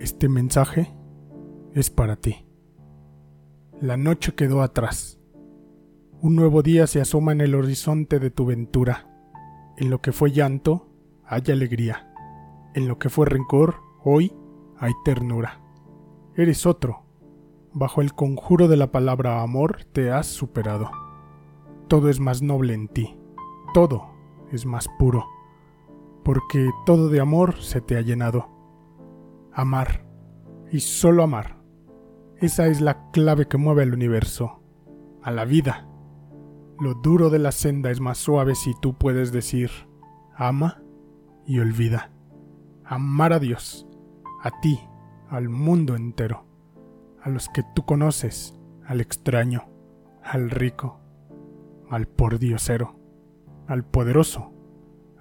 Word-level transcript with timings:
Este 0.00 0.30
mensaje 0.30 0.90
es 1.74 1.90
para 1.90 2.16
ti. 2.16 2.46
La 3.82 3.98
noche 3.98 4.34
quedó 4.34 4.62
atrás. 4.62 5.20
Un 6.22 6.36
nuevo 6.36 6.62
día 6.62 6.86
se 6.86 7.02
asoma 7.02 7.32
en 7.32 7.42
el 7.42 7.54
horizonte 7.54 8.18
de 8.18 8.30
tu 8.30 8.46
ventura. 8.46 9.06
En 9.76 9.90
lo 9.90 10.00
que 10.00 10.12
fue 10.12 10.32
llanto, 10.32 10.88
hay 11.26 11.42
alegría. 11.48 12.14
En 12.74 12.88
lo 12.88 12.98
que 12.98 13.10
fue 13.10 13.26
rencor, 13.26 13.82
hoy 14.02 14.32
hay 14.78 14.92
ternura. 15.04 15.60
Eres 16.34 16.64
otro. 16.64 17.02
Bajo 17.74 18.00
el 18.00 18.14
conjuro 18.14 18.68
de 18.68 18.78
la 18.78 18.90
palabra 18.92 19.42
amor 19.42 19.84
te 19.92 20.10
has 20.10 20.26
superado. 20.28 20.90
Todo 21.88 22.08
es 22.08 22.20
más 22.20 22.40
noble 22.40 22.72
en 22.72 22.88
ti. 22.88 23.18
Todo 23.74 24.06
es 24.50 24.64
más 24.64 24.88
puro. 24.98 25.26
Porque 26.24 26.70
todo 26.86 27.10
de 27.10 27.20
amor 27.20 27.60
se 27.60 27.82
te 27.82 27.98
ha 27.98 28.00
llenado. 28.00 28.59
Amar. 29.60 30.06
Y 30.72 30.80
solo 30.80 31.22
amar. 31.22 31.58
Esa 32.38 32.68
es 32.68 32.80
la 32.80 33.10
clave 33.10 33.46
que 33.46 33.58
mueve 33.58 33.82
al 33.82 33.92
universo. 33.92 34.62
A 35.22 35.30
la 35.30 35.44
vida. 35.44 35.86
Lo 36.78 36.94
duro 36.94 37.28
de 37.28 37.40
la 37.40 37.52
senda 37.52 37.90
es 37.90 38.00
más 38.00 38.16
suave 38.16 38.54
si 38.54 38.72
tú 38.80 38.96
puedes 38.96 39.32
decir, 39.32 39.70
ama 40.34 40.82
y 41.44 41.58
olvida. 41.58 42.10
Amar 42.86 43.34
a 43.34 43.38
Dios, 43.38 43.86
a 44.42 44.62
ti, 44.62 44.80
al 45.28 45.50
mundo 45.50 45.94
entero, 45.94 46.46
a 47.22 47.28
los 47.28 47.50
que 47.50 47.62
tú 47.74 47.84
conoces, 47.84 48.58
al 48.86 49.02
extraño, 49.02 49.68
al 50.24 50.48
rico, 50.48 51.00
al 51.90 52.08
pordiosero, 52.08 52.98
al 53.66 53.84
poderoso, 53.84 54.54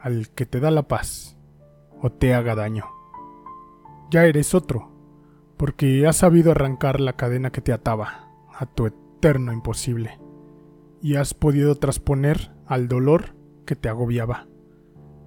al 0.00 0.28
que 0.28 0.46
te 0.46 0.60
da 0.60 0.70
la 0.70 0.86
paz 0.86 1.36
o 2.00 2.12
te 2.12 2.34
haga 2.34 2.54
daño. 2.54 2.97
Ya 4.10 4.24
eres 4.24 4.54
otro, 4.54 4.90
porque 5.58 6.06
has 6.06 6.16
sabido 6.16 6.52
arrancar 6.52 6.98
la 6.98 7.14
cadena 7.14 7.50
que 7.50 7.60
te 7.60 7.74
ataba 7.74 8.30
a 8.58 8.64
tu 8.64 8.86
eterno 8.86 9.52
imposible 9.52 10.18
y 11.02 11.16
has 11.16 11.34
podido 11.34 11.74
trasponer 11.74 12.52
al 12.66 12.88
dolor 12.88 13.34
que 13.66 13.76
te 13.76 13.90
agobiaba. 13.90 14.46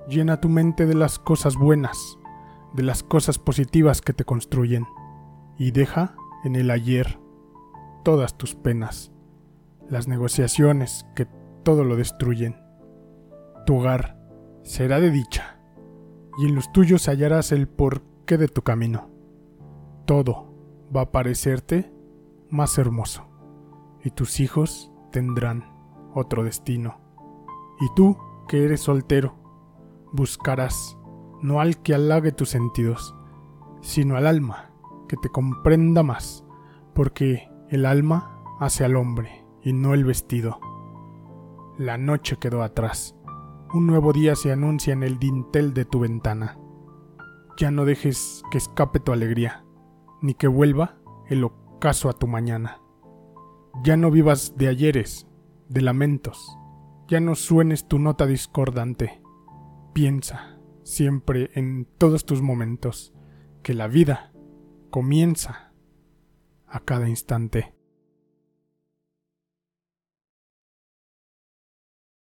Llena 0.10 0.42
tu 0.42 0.50
mente 0.50 0.88
de 0.88 0.96
las 0.96 1.20
cosas 1.20 1.56
buenas, 1.58 2.18
de 2.74 2.82
las 2.82 3.04
cosas 3.04 3.38
positivas 3.38 4.02
que 4.02 4.14
te 4.14 4.26
construyen, 4.26 4.88
y 5.60 5.70
deja 5.72 6.16
en 6.44 6.56
el 6.56 6.72
ayer 6.72 7.20
todas 8.04 8.36
tus 8.36 8.56
penas, 8.56 9.12
las 9.90 10.08
negociaciones 10.08 11.06
que 11.16 11.28
todo 11.64 11.84
lo 11.84 11.98
destruyen. 11.98 12.56
Tu 13.68 13.76
hogar 13.76 14.18
será 14.64 15.00
de 15.00 15.12
dicha, 15.12 15.60
y 16.40 16.48
en 16.48 16.56
los 16.56 16.72
tuyos 16.72 17.08
hallarás 17.08 17.52
el 17.52 17.68
de 18.38 18.48
tu 18.48 18.62
camino. 18.62 19.10
Todo 20.06 20.54
va 20.96 21.02
a 21.02 21.12
parecerte 21.12 21.92
más 22.50 22.78
hermoso, 22.78 23.28
y 24.04 24.12
tus 24.12 24.40
hijos 24.40 24.92
tendrán 25.12 25.66
otro 26.14 26.44
destino. 26.44 27.00
Y 27.80 27.88
tú, 27.96 28.18
que 28.48 28.66
eres 28.66 28.82
soltero, 28.82 29.36
buscarás 30.12 30.98
no 31.42 31.60
al 31.60 31.82
que 31.82 31.96
halague 31.96 32.32
tus 32.32 32.50
sentidos, 32.50 33.16
sino 33.82 34.16
al 34.16 34.28
alma 34.28 34.72
que 35.08 35.18
te 35.18 35.30
comprenda 35.30 36.04
más, 36.04 36.46
porque 36.94 37.50
el 37.70 37.86
alma 37.86 38.44
hace 38.60 38.86
al 38.86 38.96
hombre 38.96 39.46
y 39.64 39.74
no 39.74 39.94
el 39.94 40.06
vestido. 40.06 40.60
La 41.78 41.98
noche 41.98 42.38
quedó 42.38 42.64
atrás. 42.64 43.16
Un 43.74 43.88
nuevo 43.88 44.14
día 44.14 44.36
se 44.36 44.52
anuncia 44.52 44.94
en 44.94 45.04
el 45.04 45.18
dintel 45.18 45.74
de 45.74 45.86
tu 45.86 46.00
ventana. 46.02 46.58
Ya 47.62 47.70
no 47.70 47.86
dejes 47.86 48.42
que 48.50 48.58
escape 48.58 49.00
tu 49.00 49.12
alegría, 49.12 49.64
ni 50.20 50.34
que 50.34 50.48
vuelva 50.48 50.98
el 51.30 51.44
ocaso 51.44 52.10
a 52.10 52.14
tu 52.14 52.26
mañana. 52.26 52.82
Ya 53.84 53.98
no 53.98 54.10
vivas 54.10 54.58
de 54.58 54.68
ayeres, 54.68 55.28
de 55.70 55.82
lamentos. 55.82 56.58
Ya 57.08 57.20
no 57.20 57.36
suenes 57.36 57.88
tu 57.88 58.00
nota 58.00 58.26
discordante. 58.26 59.22
Piensa 59.94 60.58
siempre 60.82 61.52
en 61.54 61.86
todos 62.00 62.26
tus 62.26 62.42
momentos 62.42 63.14
que 63.62 63.76
la 63.76 63.88
vida 63.88 64.34
comienza 64.90 65.72
a 66.66 66.80
cada 66.80 67.10
instante. 67.10 67.76